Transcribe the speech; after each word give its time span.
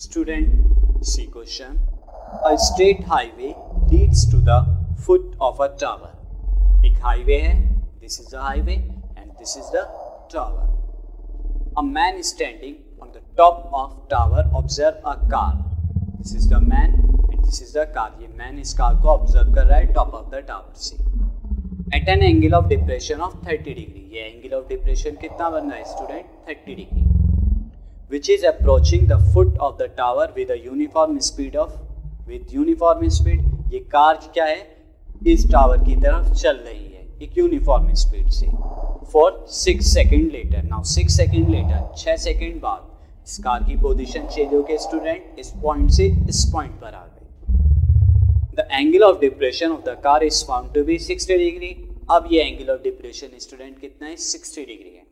Student, 0.00 1.04
see 1.06 1.28
question. 1.28 1.78
A 2.44 2.58
straight 2.58 3.04
highway 3.04 3.54
leads 3.88 4.26
to 4.26 4.38
the 4.38 4.66
foot 4.98 5.36
of 5.40 5.60
a 5.60 5.68
tower. 5.76 6.10
एक 6.84 6.98
highway 7.04 7.36
है 7.36 7.54
this 8.00 8.20
is 8.20 8.30
the 8.30 8.38
highway 8.38 8.72
and 8.72 9.30
this 9.30 9.56
is 9.58 9.70
the 9.76 9.84
tower 10.32 11.76
a 11.78 11.82
man 11.82 12.20
standing 12.22 13.02
on 13.02 13.08
the 13.08 13.22
top 13.38 13.70
of 13.74 13.92
tower 14.10 14.52
observe 14.56 15.08
a 15.10 15.14
car 15.30 15.54
this 16.16 16.34
is 16.36 16.48
the 16.50 16.62
man 16.64 17.00
and 17.32 17.44
this 17.44 17.62
is 17.62 17.78
the 17.78 17.86
car 17.94 18.18
ये 18.22 18.28
man 18.38 18.58
इस 18.58 18.74
car 18.74 19.00
को 19.02 19.08
observe 19.10 19.54
कर 19.54 19.66
रहा 19.66 19.78
है 19.78 19.92
top 19.92 20.14
of 20.14 20.30
the 20.30 20.44
tower 20.48 20.74
से 20.78 21.11
at 21.94 22.08
an 22.08 22.22
angle 22.22 22.54
of 22.54 22.66
depression 22.68 23.20
of 23.20 23.36
30 23.46 23.64
degree 23.64 24.08
ये 24.12 24.28
angle 24.28 24.56
of 24.56 24.68
depression 24.68 25.16
कितना 25.20 25.50
बन 25.50 25.70
रहा 25.70 25.78
है 25.78 25.84
student 25.84 26.24
30 26.48 26.76
degree 26.76 27.10
which 28.12 28.28
is 28.28 28.42
approaching 28.44 29.06
the 29.06 29.16
foot 29.32 29.56
of 29.58 29.78
the 29.78 29.88
tower 29.88 30.24
with 30.36 30.50
a 30.50 30.58
uniform 30.58 31.18
speed 31.20 31.54
of, 31.56 31.70
with 32.26 32.52
uniform 32.52 33.08
speed. 33.10 33.40
ये 33.72 33.78
car 33.92 34.18
क्या 34.34 34.44
है? 34.44 34.58
इस 35.26 35.46
टावर 35.52 35.78
की 35.84 35.94
तरफ़ 35.96 36.32
चल 36.32 36.56
रही 36.56 36.84
है, 36.84 37.06
एक 37.22 37.38
यूनिफॉर्म 37.38 37.92
स्पीड 37.94 38.28
से. 38.30 38.46
For 39.12 39.44
six 39.50 39.92
second 39.94 40.30
later 40.32 40.62
now 40.64 40.82
six 40.92 41.16
second 41.16 41.48
later 41.48 41.92
छः 41.96 42.16
सेकेंड 42.26 42.60
बाद. 42.60 42.90
इस 43.26 43.38
कार 43.38 43.62
की 43.64 43.76
पोजीशन 43.82 44.26
चेंज 44.26 44.54
होकर 44.54 44.78
स्टूडेंट 44.78 45.38
इस 45.38 45.52
पॉइंट 45.62 45.90
से 45.90 46.06
इस 46.28 46.44
पॉइंट 46.52 46.80
पर 46.80 46.94
आ 46.94 47.04
the 47.06 47.11
angle 48.72 49.02
of 49.02 49.18
depression 49.20 49.72
of 49.72 49.80
the 49.84 49.96
car 50.04 50.22
is 50.24 50.44
found 50.46 50.72
to 50.74 50.82
be 50.84 50.98
60 50.98 51.36
degree 51.38 51.70
अब 52.10 52.28
ये 52.32 52.42
एंगल 52.42 52.72
ऑफ़ 52.72 52.82
डिप्रेशन 52.82 53.38
स्टूडेंट 53.38 53.80
कितना 53.80 54.08
है? 54.08 54.16
60 54.16 54.64
डिग्री 54.66 54.94
है। 54.94 55.04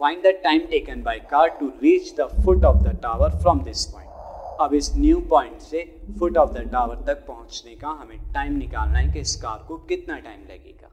Find 0.00 0.22
the 0.22 0.30
time 0.44 0.60
taken 0.70 1.02
by 1.02 1.18
car 1.30 1.48
to 1.60 1.66
reach 1.82 2.14
the 2.20 2.28
foot 2.44 2.64
of 2.64 2.82
the 2.84 2.94
tower 3.02 3.38
from 3.42 3.62
this 3.64 3.84
point 3.86 4.60
अब 4.60 4.74
इस 4.74 4.90
new 4.96 5.20
point 5.30 5.60
से 5.62 5.82
foot 6.18 6.36
of 6.36 6.52
the 6.52 6.68
tower 6.72 7.04
तक 7.06 7.26
पहुँचने 7.26 7.74
का 7.74 7.88
हमें 8.02 8.18
टाइम 8.34 8.56
निकालना 8.58 8.98
है 8.98 9.12
कि 9.12 9.20
इस 9.20 9.34
कार 9.42 9.64
को 9.68 9.78
कितना 9.88 10.18
टाइम 10.18 10.44
लगेगा। 10.50 10.90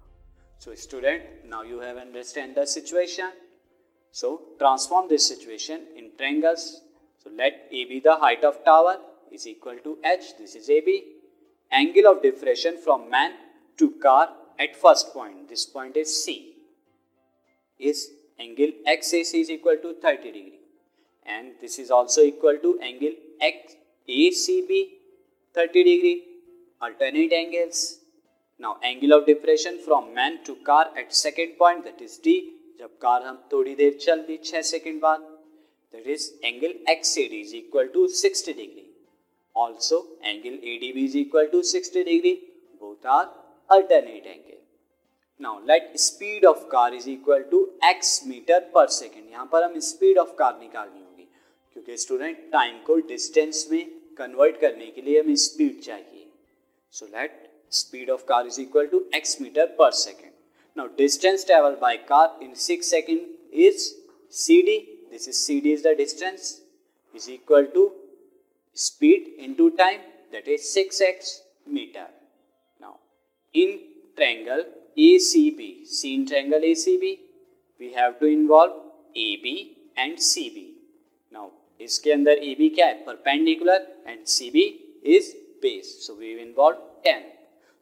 So 0.62 0.76
student 0.76 1.30
now 1.52 1.64
you 1.64 1.80
have 1.82 2.00
understand 2.00 2.58
the 2.58 2.66
situation 2.74 3.32
so 4.16 4.36
transform 4.60 5.08
this 5.08 5.30
situation 5.30 5.88
in 5.98 6.12
triangles 6.18 6.68
so 7.26 7.36
let 7.38 7.70
A 7.74 7.86
B 7.90 8.02
the 8.06 8.18
height 8.22 8.46
of 8.46 8.60
tower 8.66 9.10
is 9.36 9.44
equal 9.48 9.78
to 9.84 9.92
h. 10.04 10.26
This 10.38 10.56
is 10.56 10.66
ab 10.70 10.88
angle 11.71 12.07
of 12.11 12.23
diffraction 12.23 12.77
from 12.85 13.09
man 13.11 13.33
to 13.79 13.91
car 14.07 14.29
at 14.59 14.77
first 14.85 15.13
point 15.13 15.49
this 15.49 15.65
point 15.67 15.97
is 15.97 16.11
c 16.25 16.37
is 17.79 18.09
angle 18.39 18.73
XAC 18.87 19.41
is 19.43 19.51
equal 19.51 19.77
to 19.83 19.95
30 19.95 20.33
degree 20.33 20.61
and 21.27 21.53
this 21.61 21.79
is 21.79 21.91
also 21.91 22.23
equal 22.23 22.57
to 22.65 22.79
angle 22.81 23.15
XACB 23.43 24.71
30 25.55 25.85
degree 25.91 26.25
alternate 26.81 27.33
angles 27.33 28.01
now 28.59 28.77
angle 28.83 29.13
of 29.13 29.27
depression 29.27 29.79
from 29.87 30.15
man 30.15 30.39
to 30.45 30.57
car 30.69 30.87
at 30.97 31.15
second 31.15 31.57
point 31.59 31.85
that 31.85 32.01
is 32.01 32.19
D 32.19 32.37
जब 32.81 32.91
car 33.03 33.23
हम 33.23 33.37
थोड़ी 33.53 33.75
देर 33.75 33.93
चल 34.01 34.19
दी 34.29 34.37
6 34.47 34.71
second 34.71 35.01
बाद 35.01 35.21
that 35.93 36.07
is 36.15 36.25
angle 36.49 36.75
XAD 36.95 37.37
is 37.45 37.55
equal 37.61 37.89
to 37.95 38.09
60 38.09 38.53
degree 38.59 38.80
also, 39.56 40.06
angle 40.24 40.54
ADB 40.54 41.06
is 41.06 41.16
equal 41.16 41.48
to 41.52 41.64
60 41.64 42.04
degree. 42.04 42.42
Both 42.82 43.06
are 43.06 43.30
alternate 43.70 44.26
angle. 44.28 44.58
Now 45.42 45.60
let 45.68 45.94
speed 45.98 46.46
of 46.46 46.66
car 46.72 46.94
is 46.94 47.10
equal 47.10 47.44
to 47.52 47.60
x 47.86 48.10
metre 48.28 48.60
per 48.74 48.88
second 48.88 49.30
यहाँ 49.32 49.46
पर 49.52 49.64
हम 49.64 49.80
speed 49.80 50.18
of 50.18 50.34
car 50.40 50.60
निकालनी 50.60 51.00
होगी, 51.00 51.28
क्योंकि 51.76 51.98
student 51.98 52.38
time 52.52 52.78
को 52.88 52.96
distance 53.08 53.68
में 53.72 53.86
convert 54.18 54.60
करने 54.62 54.86
के 54.88 55.02
लिए 55.02 55.22
हमें 55.22 55.36
स्पीड 55.46 55.80
चाहिए। 55.82 56.28
So 56.94 57.06
let 57.16 57.50
speed 57.72 58.10
of 58.10 58.26
car 58.28 58.48
is 58.48 58.62
equal 58.62 58.88
to 58.88 59.04
x 59.16 59.40
metre 59.42 59.66
per 59.80 59.92
second 60.02 60.32
now 60.78 60.88
distance 60.98 61.46
travel 61.46 61.78
by 61.82 61.98
car 62.12 62.40
in 62.44 62.54
six 62.68 62.90
second 62.92 63.22
is 63.66 63.90
C 64.34 64.62
D 64.62 64.78
this 65.12 65.28
is 65.30 65.36
C 65.38 65.60
D 65.62 65.74
is 65.74 65.88
the 65.88 65.96
distance 65.98 66.58
is 67.16 67.30
equal 67.32 67.66
to 67.74 67.92
speed 68.74 69.34
into 69.38 69.72
time 69.72 70.02
that 70.32 70.48
is 70.48 70.62
6x 70.62 71.40
meter. 71.68 72.08
Now 72.80 72.98
in 73.54 73.80
triangle 74.16 74.64
ACB, 74.98 75.86
seen 75.86 76.28
triangle 76.28 76.60
ACB, 76.60 77.20
we 77.80 77.94
have 77.94 78.20
to 78.20 78.26
involve 78.26 78.72
AB 79.16 79.78
and 79.98 80.18
CB. 80.18 80.72
Now 81.32 81.52
इसके 81.82 82.12
अंदर 82.12 82.40
AB 82.50 82.70
क्या 82.76 82.86
है 82.88 83.06
perpendicular 83.06 83.80
and 84.06 84.26
CB 84.26 84.66
is 85.04 85.36
base. 85.62 86.06
So 86.06 86.16
we 86.16 86.40
involve 86.42 86.78
10. 87.04 87.24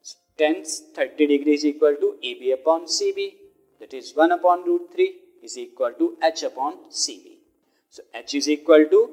So 0.02 0.16
10 0.38 0.64
30 0.96 1.28
degree 1.28 1.54
is 1.54 1.66
equal 1.66 1.96
to 2.04 2.16
AB 2.24 2.52
upon 2.52 2.86
CB 2.86 3.34
that 3.80 3.94
is 3.94 4.14
1 4.16 4.32
upon 4.32 4.66
root 4.66 4.94
3 4.94 5.10
is 5.44 5.58
equal 5.58 5.94
to 6.00 6.18
H 6.24 6.44
upon 6.44 6.78
CB. 6.90 7.38
So 7.90 8.04
H 8.14 8.36
is 8.36 8.50
equal 8.50 8.86
to 8.94 9.10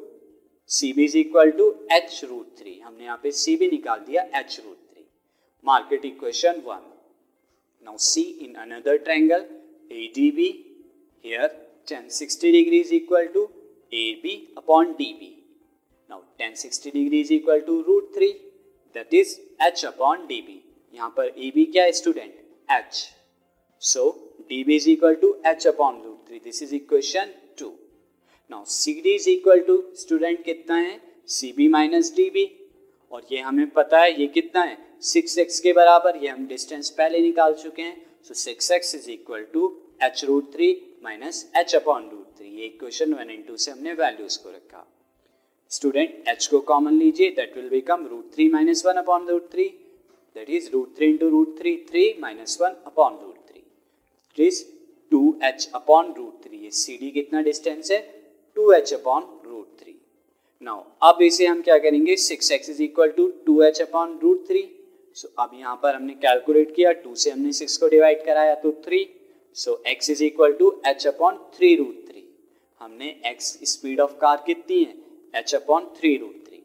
C 0.70 0.92
B 0.92 1.04
is 1.04 1.16
equal 1.18 1.50
to 1.58 1.68
H 1.92 2.20
root 2.24 2.46
three 2.58 2.78
हमने 2.80 3.04
यहाँ 3.04 3.20
पे 3.22 3.30
C 3.32 3.56
B 3.56 3.68
निकाल 3.70 4.00
दिया 4.00 4.22
H 4.34 4.60
root 4.64 4.76
three 4.76 5.04
mark it 5.64 6.04
equation 6.04 6.62
one 6.64 6.80
now 7.86 7.96
see 8.02 8.22
in 8.44 8.54
another 8.62 8.96
triangle 9.04 9.44
A 9.90 10.10
D 10.14 10.30
B 10.30 10.48
here 11.24 11.46
tan 11.88 12.08
sixty 12.10 12.52
degree 12.52 12.80
is 12.80 12.92
equal 12.94 13.26
to 13.34 13.48
A 13.92 14.04
B 14.22 14.34
upon 14.58 14.92
D 14.92 15.12
B 15.20 15.32
now 16.10 16.20
tan 16.38 16.54
sixty 16.56 16.90
degree 16.90 17.20
is 17.20 17.32
equal 17.32 17.60
to 17.62 17.80
root 17.82 18.14
three 18.14 18.32
that 18.94 19.14
is 19.14 19.38
H 19.62 19.84
upon 19.84 20.26
D 20.26 20.40
B 20.42 20.60
यहाँ 20.94 21.10
पर 21.16 21.32
A 21.38 21.50
B 21.54 21.64
क्या 21.66 21.84
है 21.84 21.92
student 21.92 22.34
H 22.68 23.06
so 23.82 24.10
D 24.50 24.62
B 24.64 24.76
is 24.76 24.88
equal 24.90 25.14
to 25.16 25.36
H 25.46 25.66
upon 25.66 26.02
root 26.04 26.28
three 26.28 26.38
this 26.44 26.62
is 26.62 26.74
equation 26.74 27.32
two 27.58 27.74
2 28.50 28.54
now 28.54 28.64
CD 28.64 29.14
is 29.16 29.26
equal 29.28 29.60
to 29.66 29.96
student 29.96 30.44
कितना 30.44 30.76
है? 30.76 31.00
CB 31.28 31.68
minus 31.74 32.10
DB 32.18 32.46
और 33.12 33.26
ये 33.32 33.40
हमें 33.40 33.70
पता 33.70 34.00
है, 34.00 34.20
ये 34.20 34.26
कितना 34.26 34.62
है? 34.62 34.78
सिक्स 35.02 35.38
एक्स 35.38 35.60
के 35.60 35.72
बराबर, 35.72 36.16
ये 36.16 36.28
हम 36.28 36.46
डिस्टेंस 36.46 36.90
पहले 36.90 37.20
निकाल 37.20 37.54
चुके 37.54 37.82
हैं। 37.82 38.06
So 38.22 38.34
six 38.34 38.70
X 38.70 38.94
is 38.94 39.10
equal 39.10 39.42
to 39.52 39.76
H 40.02 40.24
root 40.24 40.52
three 40.54 40.98
minus 41.04 41.50
H 41.56 41.74
upon 41.74 42.08
root 42.10 42.38
three 42.38 42.48
ये 42.48 42.66
इक्वेशन 42.66 43.14
वन 43.14 43.30
एंड 43.30 43.46
टू 43.46 43.56
से 43.56 43.70
हमने 43.70 43.92
वैल्यूज़ 43.92 44.38
को 44.42 44.50
रखा। 44.50 44.86
स्टूडेंट 45.70 46.28
एच 46.28 46.46
को 46.46 46.60
कॉमन 46.60 46.98
लीजिए 46.98 47.30
that 47.30 47.56
will 47.56 47.68
become 47.68 48.06
root 48.06 48.32
three 48.34 48.48
minus 48.48 48.86
one 48.86 48.92
upon 48.92 49.28
root 49.28 49.52
three 49.52 49.68
that 50.36 50.50
is 50.50 50.70
root 50.72 50.96
three 50.96 51.06
into 51.06 51.28
root 51.28 51.58
three 51.58 51.76
three 51.90 52.14
minus 52.20 52.58
one 52.60 52.76
upon 52.86 53.18
root 53.22 53.36
three 53.50 54.46
is 54.46 54.64
two 55.10 55.38
H 55.44 55.70
upon 55.74 56.14
root 56.14 56.44
three 56.44 56.58
ये 56.58 56.70
C 56.70 56.96
D 56.96 57.10
कितना 57.10 57.42
distance 57.42 57.90
है? 57.90 58.15
Two 58.56 58.70
H 58.72 58.92
upon 58.94 59.22
root 59.46 59.80
three. 59.80 59.94
Now, 60.62 60.82
अब 61.02 61.22
इसे 61.22 61.46
हम 61.46 61.60
क्या 61.62 61.76
करेंगे? 61.78 62.16
Six 62.16 62.50
X 62.52 62.70
is 62.70 62.82
equal 62.82 63.10
to 63.10 63.26
two 63.46 63.62
H 63.62 63.80
upon 63.82 64.18
root 64.22 64.46
three. 64.48 64.62
So, 65.16 65.28
अब 65.38 65.50
यहाँ 65.54 65.78
पर 65.82 65.94
हमने 65.94 66.12
कैलकुलेट 66.14 66.74
किया, 66.76 66.92
टू 66.92 67.14
से 67.14 67.30
हमने 67.30 67.52
सिक्स 67.52 67.76
को 67.76 67.88
डिवाइड 67.88 68.24
कराया 68.24 68.54
तो 68.54 68.72
three. 68.86 69.08
So, 69.56 69.82
X 69.86 70.10
is 70.10 70.24
equal 70.24 70.52
to 70.52 70.70
H 70.86 71.06
upon 71.06 71.36
three 71.56 71.74
root 71.76 72.08
three. 72.08 72.24
हमने 72.80 73.14
एक्स 73.26 73.58
स्पीड 73.64 74.00
ऑफ़ 74.00 74.16
कार 74.18 74.42
कितनी 74.46 74.82
है? 74.84 74.94
H 75.34 75.54
upon 75.54 75.86
three 75.98 76.16
root 76.16 76.46
three. 76.48 76.62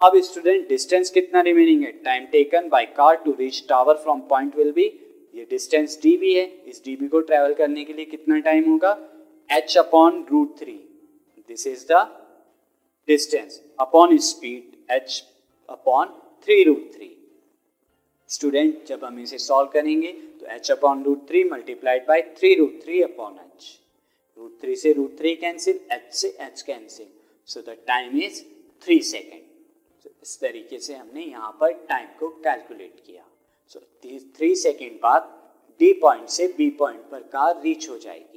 अब 0.00 0.20
स्टूडेंट, 0.20 0.68
डिस्टेंस 0.68 1.10
कितना 1.10 1.40
रिमेनिंग 1.40 1.82
है? 1.82 1.92
Time 2.04 2.26
taken 2.26 2.68
by 2.68 2.86
car 2.96 3.16
to 3.16 3.36
reach 3.38 3.64
tower 3.68 3.96
from 3.96 4.20
point 4.20 4.56
will 4.56 4.72
be 4.72 4.84
ये 5.34 5.46
distance 5.50 5.98
D 6.02 6.16
B 6.16 6.34
है। 6.34 6.46
इस 6.66 6.82
D 6.84 6.96
B 6.96 7.08
को 7.08 7.20
ट्रेवल 7.20 7.54
करने 7.54 7.84
के 7.84 7.92
लिए 7.92 8.04
कितना 8.04 8.38
टाइम 8.40 8.70
होगा? 8.70 8.98
H 9.50 9.76
upon 9.78 10.24
root 10.30 10.58
three. 10.58 10.80
This 11.54 11.66
is 11.66 11.86
the 11.92 12.06
distance 13.08 13.60
upon 13.80 14.16
speed 14.28 14.92
H 14.92 15.22
upon 15.68 16.08
three 16.46 16.62
root 16.64 16.90
three 16.94 17.10
student 18.30 18.84
जब 18.86 19.04
हम 19.04 19.18
इसे 19.20 19.38
सॉल्व 19.38 19.70
करेंगे 19.70 20.12
तो 20.40 20.46
H 20.54 20.70
upon 20.70 21.04
root 21.04 21.26
three 21.28 21.44
multiplied 21.50 22.06
by 22.08 22.22
three 22.38 22.54
root 22.54 22.82
three 22.84 23.02
upon 23.02 23.38
H 23.38 23.70
root 24.38 24.60
three 24.60 24.76
से 24.76 24.92
root 24.92 25.18
three 25.18 25.34
cancel 25.36 25.80
H 25.92 26.12
से 26.14 26.36
H 26.40 26.62
cancel 26.62 27.06
so 27.48 27.60
the 27.60 27.76
time 27.86 28.18
is 28.22 28.42
three 28.84 29.00
second 29.00 29.42
इस 30.22 30.38
तरीके 30.40 30.78
से 30.78 30.94
हमने 30.94 31.22
यहाँ 31.22 31.50
पर 31.60 31.72
टाइम 31.88 32.06
को 32.18 32.28
कैलकुलेट 32.44 33.00
किया. 33.06 33.24
सो 33.68 33.78
so, 33.78 34.36
थ्री 34.36 34.54
सेकेंड 34.56 34.98
बाद 35.02 35.32
डी 35.80 35.92
पॉइंट 35.92 36.28
से 36.28 36.46
बी 36.58 36.68
पॉइंट 36.78 37.00
पर 37.10 37.22
कार 37.32 37.60
रीच 37.62 37.88
हो 37.90 37.98
जाएगी. 37.98 38.33